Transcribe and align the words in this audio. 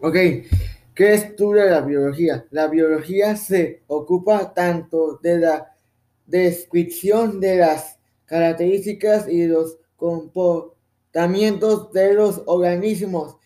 Ok, 0.00 0.14
¿qué 0.94 1.14
estudia 1.14 1.64
la 1.64 1.80
biología? 1.80 2.46
La 2.50 2.68
biología 2.68 3.36
se 3.36 3.82
ocupa 3.88 4.54
tanto 4.54 5.18
de 5.22 5.38
la 5.38 5.76
descripción 6.26 7.40
de 7.40 7.56
las 7.56 7.98
características 8.26 9.28
y 9.28 9.46
los 9.46 9.78
comportamientos 9.96 11.92
de 11.92 12.14
los 12.14 12.42
organismos 12.46 13.36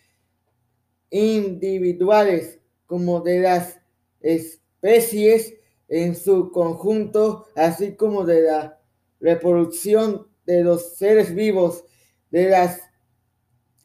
individuales 1.09 2.59
como 2.85 3.21
de 3.21 3.39
las 3.39 3.79
especies 4.21 5.55
en 5.87 6.15
su 6.15 6.51
conjunto, 6.51 7.47
así 7.55 7.95
como 7.95 8.25
de 8.25 8.41
la 8.41 8.79
reproducción 9.19 10.27
de 10.45 10.63
los 10.63 10.97
seres 10.97 11.33
vivos, 11.33 11.83
de 12.29 12.49
las 12.49 12.92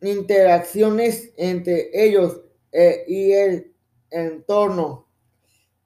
interacciones 0.03 1.33
entre 1.37 1.91
ellos 1.93 2.41
eh, 2.73 3.05
y 3.07 3.33
el 3.33 3.73
entorno. 4.11 5.09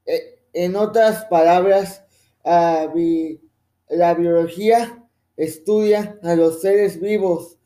Eh, 0.06 0.40
en 0.52 0.76
otras 0.76 1.24
palabras, 1.26 2.04
la 2.44 4.14
biología 4.14 5.08
estudia 5.36 6.18
a 6.22 6.34
los 6.34 6.60
seres 6.60 7.00
vivos, 7.00 7.58